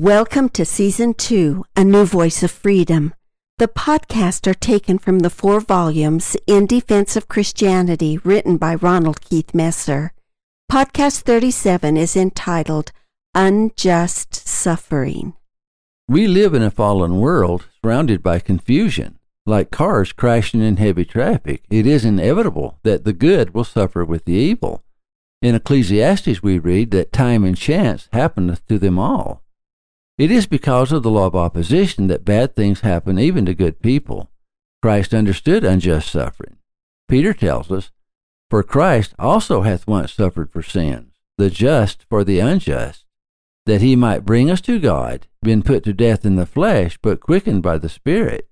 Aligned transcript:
Welcome 0.00 0.48
to 0.50 0.64
Season 0.64 1.12
2, 1.12 1.66
A 1.76 1.84
New 1.84 2.06
Voice 2.06 2.42
of 2.42 2.50
Freedom. 2.50 3.12
The 3.58 3.68
podcasts 3.68 4.46
are 4.46 4.54
taken 4.54 4.96
from 4.96 5.18
the 5.18 5.28
four 5.28 5.60
volumes 5.60 6.38
In 6.46 6.64
Defense 6.64 7.16
of 7.16 7.28
Christianity 7.28 8.16
written 8.16 8.56
by 8.56 8.76
Ronald 8.76 9.20
Keith 9.20 9.52
Messer. 9.52 10.14
Podcast 10.72 11.20
37 11.24 11.98
is 11.98 12.16
entitled 12.16 12.92
Unjust 13.34 14.34
Suffering. 14.48 15.34
We 16.08 16.26
live 16.26 16.54
in 16.54 16.62
a 16.62 16.70
fallen 16.70 17.18
world 17.18 17.66
surrounded 17.82 18.22
by 18.22 18.38
confusion. 18.38 19.18
Like 19.44 19.70
cars 19.70 20.12
crashing 20.12 20.62
in 20.62 20.78
heavy 20.78 21.04
traffic, 21.04 21.64
it 21.68 21.86
is 21.86 22.06
inevitable 22.06 22.78
that 22.84 23.04
the 23.04 23.12
good 23.12 23.52
will 23.52 23.64
suffer 23.64 24.06
with 24.06 24.24
the 24.24 24.32
evil. 24.32 24.82
In 25.42 25.54
Ecclesiastes, 25.54 26.42
we 26.42 26.58
read 26.58 26.90
that 26.92 27.12
time 27.12 27.44
and 27.44 27.54
chance 27.54 28.08
happeneth 28.14 28.66
to 28.68 28.78
them 28.78 28.98
all. 28.98 29.42
It 30.20 30.30
is 30.30 30.46
because 30.46 30.92
of 30.92 31.02
the 31.02 31.10
law 31.10 31.28
of 31.28 31.34
opposition 31.34 32.08
that 32.08 32.26
bad 32.26 32.54
things 32.54 32.80
happen 32.80 33.18
even 33.18 33.46
to 33.46 33.54
good 33.54 33.80
people. 33.80 34.30
Christ 34.82 35.14
understood 35.14 35.64
unjust 35.64 36.10
suffering. 36.10 36.58
Peter 37.08 37.32
tells 37.32 37.70
us, 37.70 37.90
For 38.50 38.62
Christ 38.62 39.14
also 39.18 39.62
hath 39.62 39.86
once 39.86 40.12
suffered 40.12 40.52
for 40.52 40.62
sins, 40.62 41.12
the 41.38 41.48
just 41.48 42.04
for 42.10 42.22
the 42.22 42.38
unjust, 42.38 43.06
that 43.64 43.80
he 43.80 43.96
might 43.96 44.26
bring 44.26 44.50
us 44.50 44.60
to 44.60 44.78
God, 44.78 45.26
being 45.42 45.62
put 45.62 45.84
to 45.84 45.94
death 45.94 46.26
in 46.26 46.36
the 46.36 46.44
flesh, 46.44 46.98
but 47.00 47.20
quickened 47.20 47.62
by 47.62 47.78
the 47.78 47.88
Spirit. 47.88 48.46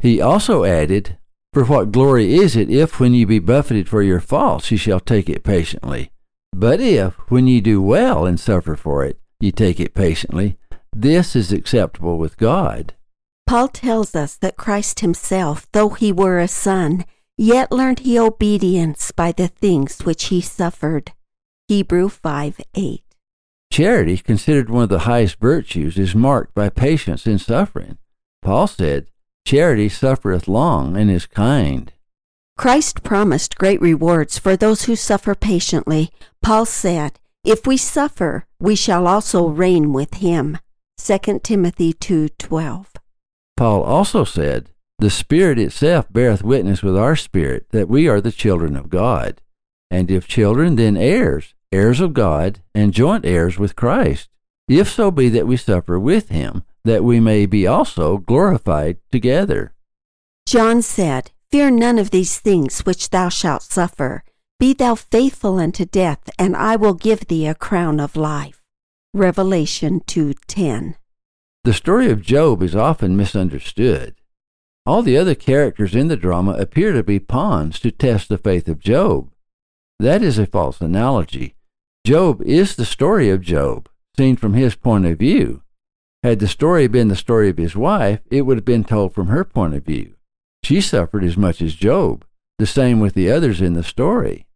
He 0.00 0.20
also 0.20 0.64
added, 0.64 1.16
For 1.52 1.64
what 1.64 1.92
glory 1.92 2.34
is 2.34 2.56
it 2.56 2.70
if, 2.70 2.98
when 2.98 3.14
ye 3.14 3.24
be 3.24 3.38
buffeted 3.38 3.88
for 3.88 4.02
your 4.02 4.18
faults, 4.18 4.72
ye 4.72 4.76
shall 4.76 4.98
take 4.98 5.28
it 5.28 5.44
patiently? 5.44 6.10
But 6.52 6.80
if, 6.80 7.14
when 7.30 7.46
ye 7.46 7.60
do 7.60 7.80
well 7.80 8.26
and 8.26 8.40
suffer 8.40 8.74
for 8.74 9.04
it, 9.04 9.20
ye 9.38 9.52
take 9.52 9.78
it 9.78 9.94
patiently, 9.94 10.58
this 11.00 11.36
is 11.36 11.52
acceptable 11.52 12.18
with 12.18 12.36
God. 12.36 12.94
Paul 13.46 13.68
tells 13.68 14.14
us 14.14 14.36
that 14.36 14.56
Christ 14.56 15.00
himself, 15.00 15.66
though 15.72 15.90
he 15.90 16.12
were 16.12 16.38
a 16.38 16.48
son, 16.48 17.04
yet 17.36 17.72
learned 17.72 18.00
he 18.00 18.18
obedience 18.18 19.12
by 19.12 19.32
the 19.32 19.48
things 19.48 20.00
which 20.00 20.26
he 20.26 20.40
suffered. 20.40 21.12
Hebrew 21.68 22.08
5 22.08 22.60
8. 22.74 23.02
Charity, 23.70 24.16
considered 24.18 24.70
one 24.70 24.84
of 24.84 24.88
the 24.88 25.00
highest 25.00 25.38
virtues, 25.38 25.98
is 25.98 26.14
marked 26.14 26.54
by 26.54 26.68
patience 26.68 27.26
in 27.26 27.38
suffering. 27.38 27.98
Paul 28.42 28.66
said, 28.66 29.06
Charity 29.44 29.88
suffereth 29.88 30.48
long 30.48 30.96
and 30.96 31.10
is 31.10 31.26
kind. 31.26 31.92
Christ 32.56 33.02
promised 33.04 33.56
great 33.56 33.80
rewards 33.80 34.36
for 34.36 34.56
those 34.56 34.84
who 34.84 34.96
suffer 34.96 35.34
patiently. 35.34 36.10
Paul 36.42 36.66
said, 36.66 37.20
If 37.44 37.66
we 37.66 37.76
suffer, 37.76 38.46
we 38.58 38.74
shall 38.74 39.06
also 39.06 39.46
reign 39.46 39.92
with 39.92 40.14
him. 40.14 40.58
2 40.98 41.40
Timothy 41.42 41.92
2:12. 41.92 42.86
Paul 43.56 43.82
also 43.82 44.24
said, 44.24 44.70
The 44.98 45.10
Spirit 45.10 45.58
itself 45.58 46.06
beareth 46.12 46.42
witness 46.42 46.82
with 46.82 46.96
our 46.96 47.16
spirit 47.16 47.66
that 47.70 47.88
we 47.88 48.08
are 48.08 48.20
the 48.20 48.32
children 48.32 48.76
of 48.76 48.90
God. 48.90 49.40
And 49.90 50.10
if 50.10 50.28
children, 50.28 50.76
then 50.76 50.96
heirs, 50.96 51.54
heirs 51.72 52.00
of 52.00 52.12
God, 52.12 52.60
and 52.74 52.92
joint 52.92 53.24
heirs 53.24 53.58
with 53.58 53.76
Christ, 53.76 54.28
if 54.68 54.88
so 54.88 55.10
be 55.10 55.28
that 55.30 55.46
we 55.46 55.56
suffer 55.56 55.98
with 55.98 56.28
him, 56.28 56.62
that 56.84 57.04
we 57.04 57.20
may 57.20 57.46
be 57.46 57.66
also 57.66 58.18
glorified 58.18 58.98
together. 59.10 59.72
John 60.46 60.82
said, 60.82 61.30
Fear 61.50 61.70
none 61.70 61.98
of 61.98 62.10
these 62.10 62.38
things 62.38 62.80
which 62.80 63.08
thou 63.10 63.30
shalt 63.30 63.62
suffer. 63.62 64.24
Be 64.60 64.74
thou 64.74 64.94
faithful 64.94 65.58
unto 65.58 65.86
death, 65.86 66.28
and 66.38 66.54
I 66.54 66.76
will 66.76 66.94
give 66.94 67.28
thee 67.28 67.46
a 67.46 67.54
crown 67.54 68.00
of 68.00 68.16
life. 68.16 68.57
Revelation 69.14 70.00
2:10. 70.00 70.94
The 71.64 71.72
story 71.72 72.10
of 72.10 72.20
Job 72.20 72.62
is 72.62 72.76
often 72.76 73.16
misunderstood. 73.16 74.16
All 74.84 75.00
the 75.02 75.16
other 75.16 75.34
characters 75.34 75.94
in 75.94 76.08
the 76.08 76.16
drama 76.16 76.52
appear 76.52 76.92
to 76.92 77.02
be 77.02 77.18
pawns 77.18 77.80
to 77.80 77.90
test 77.90 78.28
the 78.28 78.36
faith 78.36 78.68
of 78.68 78.78
Job. 78.78 79.30
That 79.98 80.22
is 80.22 80.38
a 80.38 80.44
false 80.44 80.82
analogy. 80.82 81.54
Job 82.06 82.42
is 82.42 82.76
the 82.76 82.84
story 82.84 83.30
of 83.30 83.40
Job, 83.40 83.88
seen 84.14 84.36
from 84.36 84.52
his 84.52 84.74
point 84.74 85.06
of 85.06 85.18
view. 85.18 85.62
Had 86.22 86.38
the 86.38 86.48
story 86.48 86.86
been 86.86 87.08
the 87.08 87.16
story 87.16 87.48
of 87.48 87.56
his 87.56 87.74
wife, 87.74 88.20
it 88.30 88.42
would 88.42 88.58
have 88.58 88.64
been 88.66 88.84
told 88.84 89.14
from 89.14 89.28
her 89.28 89.44
point 89.44 89.72
of 89.72 89.86
view. 89.86 90.16
She 90.62 90.82
suffered 90.82 91.24
as 91.24 91.36
much 91.38 91.62
as 91.62 91.74
Job, 91.74 92.26
the 92.58 92.66
same 92.66 93.00
with 93.00 93.14
the 93.14 93.30
others 93.30 93.62
in 93.62 93.72
the 93.72 93.82
story. 93.82 94.47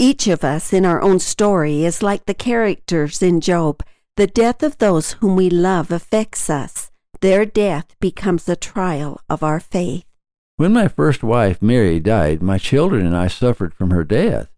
Each 0.00 0.28
of 0.28 0.44
us 0.44 0.72
in 0.72 0.86
our 0.86 1.02
own 1.02 1.18
story 1.18 1.84
is 1.84 2.04
like 2.04 2.26
the 2.26 2.34
characters 2.34 3.20
in 3.20 3.40
Job. 3.40 3.82
The 4.16 4.28
death 4.28 4.62
of 4.62 4.78
those 4.78 5.14
whom 5.14 5.34
we 5.34 5.50
love 5.50 5.90
affects 5.90 6.48
us. 6.48 6.92
Their 7.20 7.44
death 7.44 7.96
becomes 7.98 8.48
a 8.48 8.54
trial 8.54 9.20
of 9.28 9.42
our 9.42 9.58
faith. 9.58 10.04
When 10.56 10.72
my 10.72 10.86
first 10.86 11.24
wife, 11.24 11.60
Mary, 11.60 11.98
died, 11.98 12.42
my 12.42 12.58
children 12.58 13.06
and 13.06 13.16
I 13.16 13.26
suffered 13.26 13.74
from 13.74 13.90
her 13.90 14.04
death. 14.04 14.48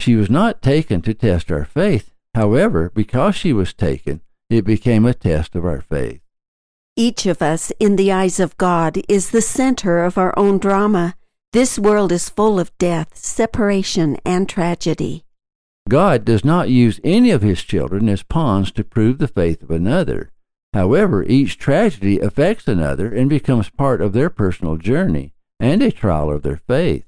She 0.00 0.14
was 0.14 0.30
not 0.30 0.62
taken 0.62 1.02
to 1.02 1.12
test 1.12 1.52
our 1.52 1.66
faith. 1.66 2.14
However, 2.34 2.90
because 2.94 3.34
she 3.36 3.52
was 3.52 3.74
taken, 3.74 4.22
it 4.48 4.64
became 4.64 5.04
a 5.04 5.12
test 5.12 5.54
of 5.54 5.66
our 5.66 5.82
faith. 5.82 6.22
Each 6.96 7.26
of 7.26 7.42
us, 7.42 7.70
in 7.78 7.96
the 7.96 8.12
eyes 8.12 8.40
of 8.40 8.56
God, 8.56 9.02
is 9.10 9.28
the 9.28 9.42
center 9.42 10.02
of 10.02 10.16
our 10.16 10.32
own 10.38 10.56
drama. 10.56 11.16
This 11.52 11.78
world 11.78 12.12
is 12.12 12.28
full 12.28 12.60
of 12.60 12.76
death, 12.78 13.16
separation, 13.16 14.18
and 14.24 14.48
tragedy. 14.48 15.24
God 15.88 16.24
does 16.24 16.44
not 16.44 16.68
use 16.68 17.00
any 17.04 17.30
of 17.30 17.42
his 17.42 17.62
children 17.62 18.08
as 18.08 18.22
pawns 18.22 18.72
to 18.72 18.84
prove 18.84 19.18
the 19.18 19.28
faith 19.28 19.62
of 19.62 19.70
another. 19.70 20.32
However, 20.74 21.22
each 21.22 21.58
tragedy 21.58 22.18
affects 22.18 22.68
another 22.68 23.12
and 23.14 23.30
becomes 23.30 23.70
part 23.70 24.02
of 24.02 24.12
their 24.12 24.28
personal 24.28 24.76
journey 24.76 25.32
and 25.60 25.82
a 25.82 25.92
trial 25.92 26.30
of 26.30 26.42
their 26.42 26.60
faith. 26.66 27.04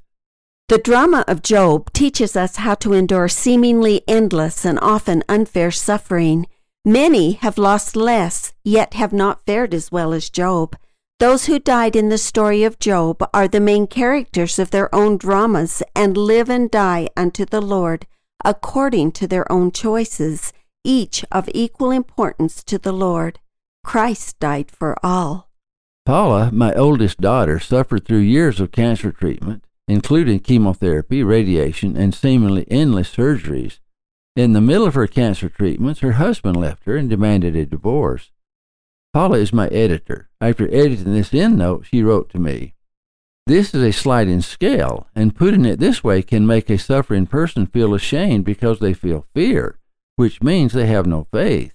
The 0.68 0.78
drama 0.78 1.24
of 1.26 1.42
Job 1.42 1.92
teaches 1.92 2.36
us 2.36 2.56
how 2.56 2.74
to 2.76 2.92
endure 2.92 3.28
seemingly 3.28 4.02
endless 4.06 4.64
and 4.64 4.78
often 4.80 5.24
unfair 5.28 5.70
suffering. 5.70 6.46
Many 6.84 7.32
have 7.32 7.58
lost 7.58 7.96
less, 7.96 8.52
yet 8.64 8.94
have 8.94 9.12
not 9.12 9.44
fared 9.44 9.74
as 9.74 9.90
well 9.90 10.12
as 10.12 10.30
Job. 10.30 10.76
Those 11.20 11.46
who 11.46 11.58
died 11.58 11.96
in 11.96 12.10
the 12.10 12.18
story 12.18 12.62
of 12.62 12.78
Job 12.78 13.28
are 13.34 13.48
the 13.48 13.58
main 13.58 13.88
characters 13.88 14.56
of 14.60 14.70
their 14.70 14.94
own 14.94 15.16
dramas 15.16 15.82
and 15.92 16.16
live 16.16 16.48
and 16.48 16.70
die 16.70 17.08
unto 17.16 17.44
the 17.44 17.60
Lord 17.60 18.06
according 18.44 19.10
to 19.12 19.26
their 19.26 19.50
own 19.50 19.72
choices, 19.72 20.52
each 20.84 21.24
of 21.32 21.48
equal 21.52 21.90
importance 21.90 22.62
to 22.62 22.78
the 22.78 22.92
Lord. 22.92 23.40
Christ 23.82 24.38
died 24.38 24.70
for 24.70 24.96
all. 25.02 25.50
Paula, 26.06 26.50
my 26.52 26.72
oldest 26.74 27.20
daughter, 27.20 27.58
suffered 27.58 28.04
through 28.04 28.18
years 28.18 28.60
of 28.60 28.70
cancer 28.70 29.10
treatment, 29.10 29.64
including 29.88 30.38
chemotherapy, 30.38 31.24
radiation, 31.24 31.96
and 31.96 32.14
seemingly 32.14 32.64
endless 32.70 33.12
surgeries. 33.12 33.80
In 34.36 34.52
the 34.52 34.60
middle 34.60 34.86
of 34.86 34.94
her 34.94 35.08
cancer 35.08 35.48
treatments, 35.48 35.98
her 35.98 36.12
husband 36.12 36.56
left 36.56 36.84
her 36.84 36.96
and 36.96 37.10
demanded 37.10 37.56
a 37.56 37.66
divorce. 37.66 38.30
Paula 39.12 39.38
is 39.38 39.52
my 39.52 39.68
editor. 39.68 40.28
After 40.40 40.66
editing 40.68 41.14
this 41.14 41.30
endnote, 41.30 41.86
she 41.86 42.02
wrote 42.02 42.28
to 42.30 42.38
me, 42.38 42.74
This 43.46 43.74
is 43.74 43.82
a 43.82 43.92
sliding 43.92 44.42
scale, 44.42 45.08
and 45.14 45.34
putting 45.34 45.64
it 45.64 45.78
this 45.78 46.04
way 46.04 46.22
can 46.22 46.46
make 46.46 46.68
a 46.68 46.78
suffering 46.78 47.26
person 47.26 47.66
feel 47.66 47.94
ashamed 47.94 48.44
because 48.44 48.78
they 48.78 48.92
feel 48.92 49.26
fear, 49.34 49.78
which 50.16 50.42
means 50.42 50.72
they 50.72 50.86
have 50.86 51.06
no 51.06 51.26
faith. 51.32 51.74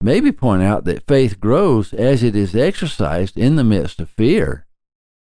Maybe 0.00 0.30
point 0.32 0.62
out 0.62 0.84
that 0.84 1.06
faith 1.06 1.40
grows 1.40 1.92
as 1.92 2.22
it 2.22 2.36
is 2.36 2.54
exercised 2.54 3.36
in 3.36 3.56
the 3.56 3.64
midst 3.64 4.00
of 4.00 4.10
fear. 4.10 4.66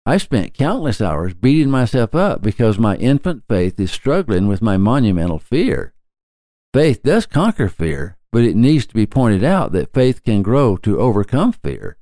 I 0.05 0.19
spent 0.19 0.55
countless 0.55 1.01
hours 1.01 1.35
beating 1.35 1.71
myself 1.71 2.15
up 2.15 2.41
because 2.41 2.79
my 2.79 2.95
infant 2.97 3.43
faith 3.49 3.81
is 3.81 3.91
struggling 3.91 4.47
with 4.47 4.63
my 4.63 4.77
monumental 4.77 5.41
fear. 5.41 5.95
Faith 6.73 7.03
does 7.03 7.27
conquer 7.27 7.69
fear, 7.69 8.16
but 8.37 8.45
it 8.45 8.55
needs 8.55 8.85
to 8.85 8.93
be 8.93 9.07
pointed 9.07 9.43
out 9.43 9.73
that 9.73 9.95
faith 9.95 10.23
can 10.23 10.43
grow 10.43 10.77
to 10.77 11.01
overcome 11.01 11.53
fear. 11.53 11.97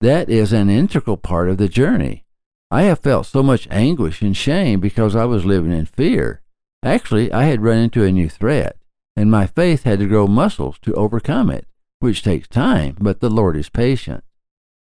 That 0.00 0.30
is 0.30 0.52
an 0.52 0.70
integral 0.70 1.16
part 1.16 1.48
of 1.48 1.56
the 1.56 1.66
journey. 1.66 2.24
I 2.70 2.82
have 2.82 3.00
felt 3.00 3.26
so 3.26 3.42
much 3.42 3.66
anguish 3.72 4.22
and 4.22 4.36
shame 4.36 4.78
because 4.78 5.16
I 5.16 5.24
was 5.24 5.44
living 5.44 5.72
in 5.72 5.86
fear. 5.86 6.42
Actually, 6.84 7.32
I 7.32 7.46
had 7.46 7.64
run 7.64 7.78
into 7.78 8.04
a 8.04 8.12
new 8.12 8.28
threat, 8.28 8.76
and 9.16 9.32
my 9.32 9.48
faith 9.48 9.82
had 9.82 9.98
to 9.98 10.06
grow 10.06 10.28
muscles 10.28 10.78
to 10.82 10.94
overcome 10.94 11.50
it, 11.50 11.66
which 11.98 12.22
takes 12.22 12.46
time, 12.46 12.96
but 13.00 13.18
the 13.18 13.28
Lord 13.28 13.56
is 13.56 13.68
patient. 13.68 14.22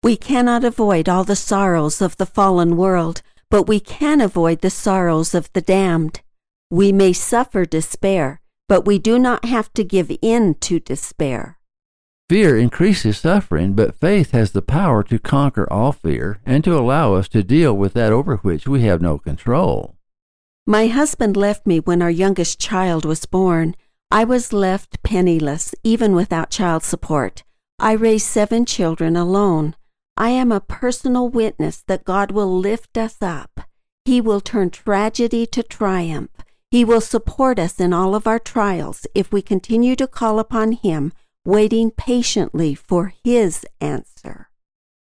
We 0.01 0.17
cannot 0.17 0.63
avoid 0.63 1.07
all 1.07 1.23
the 1.23 1.35
sorrows 1.35 2.01
of 2.01 2.17
the 2.17 2.25
fallen 2.25 2.75
world, 2.75 3.21
but 3.51 3.67
we 3.67 3.79
can 3.79 4.19
avoid 4.19 4.61
the 4.61 4.71
sorrows 4.71 5.35
of 5.35 5.53
the 5.53 5.61
damned. 5.61 6.21
We 6.71 6.91
may 6.91 7.13
suffer 7.13 7.65
despair, 7.65 8.41
but 8.67 8.85
we 8.85 8.99
do 8.99 9.17
not 9.17 9.45
have 9.45 9.71
to 9.73 9.83
give 9.83 10.11
in 10.21 10.55
to 10.55 10.79
despair. 10.79 11.57
Fear 12.29 12.57
increases 12.57 13.17
suffering, 13.17 13.73
but 13.73 13.95
faith 13.95 14.31
has 14.31 14.51
the 14.51 14.61
power 14.61 15.01
to 15.03 15.17
conquer 15.17 15.71
all 15.71 15.93
fear 15.93 16.41
and 16.45 16.61
to 16.65 16.77
allow 16.77 17.13
us 17.13 17.29
to 17.29 17.41
deal 17.41 17.73
with 17.73 17.93
that 17.93 18.11
over 18.11 18.35
which 18.37 18.67
we 18.67 18.81
have 18.81 19.01
no 19.01 19.17
control. 19.17 19.95
My 20.65 20.87
husband 20.87 21.37
left 21.37 21.65
me 21.65 21.79
when 21.79 22.01
our 22.01 22.11
youngest 22.11 22.59
child 22.59 23.05
was 23.05 23.25
born. 23.25 23.75
I 24.11 24.25
was 24.25 24.51
left 24.51 25.01
penniless, 25.03 25.73
even 25.83 26.13
without 26.13 26.49
child 26.49 26.83
support. 26.83 27.43
I 27.79 27.93
raised 27.93 28.25
seven 28.25 28.65
children 28.65 29.15
alone. 29.15 29.75
I 30.17 30.29
am 30.29 30.51
a 30.51 30.59
personal 30.59 31.29
witness 31.29 31.83
that 31.87 32.03
God 32.03 32.31
will 32.31 32.59
lift 32.59 32.97
us 32.97 33.17
up. 33.21 33.61
He 34.03 34.19
will 34.19 34.41
turn 34.41 34.71
tragedy 34.71 35.45
to 35.45 35.63
triumph. 35.63 36.31
He 36.69 36.83
will 36.83 37.01
support 37.01 37.59
us 37.59 37.79
in 37.79 37.93
all 37.93 38.13
of 38.13 38.27
our 38.27 38.39
trials 38.39 39.07
if 39.15 39.31
we 39.31 39.41
continue 39.41 39.95
to 39.95 40.07
call 40.07 40.37
upon 40.37 40.73
Him, 40.73 41.13
waiting 41.45 41.91
patiently 41.91 42.75
for 42.75 43.13
His 43.23 43.65
answer. 43.79 44.49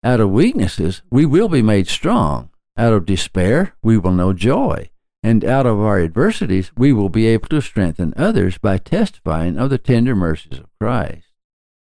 Out 0.02 0.20
of 0.20 0.31
weaknesses, 0.31 1.00
we 1.11 1.25
will 1.25 1.49
be 1.49 1.62
made 1.62 1.88
strong. 1.88 2.50
Out 2.76 2.93
of 2.93 3.06
despair, 3.06 3.75
we 3.82 3.96
will 3.96 4.12
know 4.12 4.34
joy. 4.34 4.90
And 5.22 5.43
out 5.43 5.64
of 5.64 5.81
our 5.81 5.99
adversities, 6.00 6.70
we 6.76 6.93
will 6.93 7.08
be 7.08 7.26
able 7.28 7.49
to 7.49 7.62
strengthen 7.62 8.12
others 8.14 8.58
by 8.58 8.76
testifying 8.76 9.56
of 9.56 9.70
the 9.70 9.78
tender 9.78 10.14
mercies 10.14 10.58
of 10.58 10.67
Christ. 10.78 11.28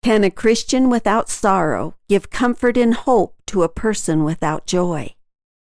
Can 0.04 0.24
a 0.24 0.30
Christian 0.30 0.92
without 0.92 1.28
sorrow 1.28 1.96
give 2.08 2.30
comfort 2.30 2.78
and 2.78 2.94
hope 2.94 3.34
to 3.48 3.64
a 3.64 3.70
person 3.70 4.24
without 4.24 4.68
joy? 4.68 5.16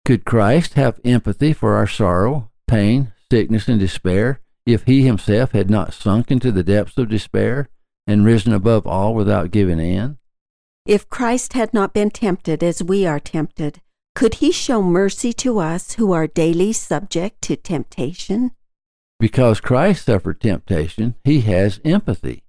Could 0.07 0.25
Christ 0.25 0.73
have 0.75 0.99
empathy 1.05 1.53
for 1.53 1.75
our 1.75 1.87
sorrow, 1.87 2.51
pain, 2.67 3.13
sickness, 3.33 3.67
and 3.67 3.81
despair 3.81 4.41
if 4.67 4.85
he 4.85 5.05
himself 5.05 5.53
had 5.53 5.71
not 5.71 5.95
sunk 5.95 6.31
into 6.31 6.53
the 6.53 6.63
depths 6.63 6.99
of 6.99 7.09
despair 7.09 7.71
and 8.07 8.27
risen 8.27 8.53
above 8.53 8.87
all 8.87 9.15
without 9.15 9.51
giving 9.51 9.81
in? 9.81 10.19
If 10.85 11.09
Christ 11.09 11.55
had 11.55 11.73
not 11.73 11.95
been 11.95 12.11
tempted 12.11 12.63
as 12.63 12.83
we 12.83 13.07
are 13.07 13.19
tempted, 13.19 13.81
could 14.15 14.35
he 14.35 14.53
show 14.53 14.83
mercy 14.83 15.33
to 15.45 15.61
us 15.61 15.95
who 15.95 16.13
are 16.13 16.27
daily 16.27 16.75
subject 16.75 17.41
to 17.43 17.57
temptation? 17.57 18.51
Because 19.19 19.61
Christ 19.61 20.05
suffered 20.05 20.39
temptation, 20.39 21.15
he 21.25 21.41
has 21.41 21.81
empathy. 21.87 22.43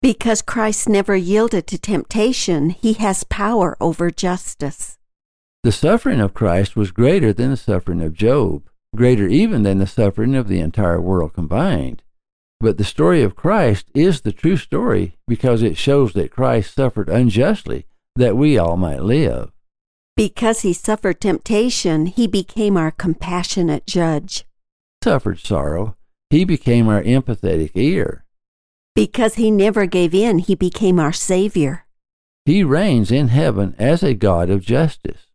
Because 0.00 0.40
Christ 0.40 0.88
never 0.88 1.14
yielded 1.14 1.66
to 1.66 1.78
temptation, 1.78 2.70
he 2.70 2.94
has 2.94 3.24
power 3.24 3.76
over 3.82 4.10
justice. 4.10 4.96
The 5.62 5.72
suffering 5.72 6.20
of 6.20 6.32
Christ 6.32 6.74
was 6.74 6.90
greater 6.90 7.34
than 7.34 7.50
the 7.50 7.56
suffering 7.58 8.00
of 8.00 8.14
Job, 8.14 8.70
greater 8.96 9.28
even 9.28 9.62
than 9.62 9.78
the 9.78 9.86
suffering 9.86 10.34
of 10.34 10.48
the 10.48 10.60
entire 10.60 11.00
world 11.00 11.34
combined. 11.34 12.02
But 12.58 12.78
the 12.78 12.84
story 12.84 13.22
of 13.22 13.36
Christ 13.36 13.86
is 13.94 14.22
the 14.22 14.32
true 14.32 14.56
story 14.56 15.18
because 15.28 15.62
it 15.62 15.76
shows 15.76 16.14
that 16.14 16.30
Christ 16.30 16.74
suffered 16.74 17.08
unjustly 17.08 17.86
that 18.16 18.36
we 18.36 18.58
all 18.58 18.76
might 18.76 19.02
live. 19.02 19.52
Because 20.16 20.62
he 20.62 20.72
suffered 20.72 21.20
temptation, 21.20 22.06
he 22.06 22.26
became 22.26 22.78
our 22.78 22.90
compassionate 22.90 23.86
judge. 23.86 24.44
Suffered 25.04 25.38
sorrow, 25.38 25.96
he 26.30 26.44
became 26.44 26.88
our 26.88 27.02
empathetic 27.02 27.72
ear. 27.74 28.24
Because 28.94 29.34
he 29.34 29.50
never 29.50 29.84
gave 29.84 30.14
in, 30.14 30.38
he 30.38 30.54
became 30.54 30.98
our 30.98 31.12
Savior. 31.12 31.86
He 32.46 32.64
reigns 32.64 33.10
in 33.10 33.28
heaven 33.28 33.74
as 33.78 34.02
a 34.02 34.14
God 34.14 34.48
of 34.48 34.62
justice. 34.62 35.26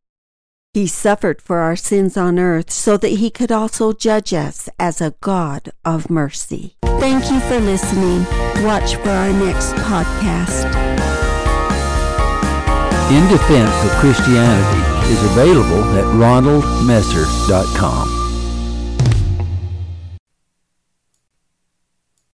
He 0.74 0.88
suffered 0.88 1.42
for 1.42 1.58
our 1.58 1.76
sins 1.76 2.16
on 2.16 2.40
earth 2.40 2.72
so 2.72 2.96
that 2.96 3.20
he 3.20 3.30
could 3.30 3.52
also 3.52 3.92
judge 3.92 4.34
us 4.34 4.70
as 4.80 5.02
a 5.02 5.14
God 5.20 5.74
of 5.84 6.10
mercy. 6.10 6.78
Thank 6.82 7.30
you 7.30 7.42
for 7.42 7.60
listening. 7.60 8.24
Watch 8.64 8.96
for 8.96 9.10
our 9.10 9.34
next 9.34 9.74
podcast. 9.84 10.72
In 13.12 13.28
Defense 13.28 13.84
of 13.84 13.92
Christianity 14.00 15.12
is 15.12 15.22
available 15.32 15.84
at 15.98 16.06
ronaldmesser.com. 16.16 18.21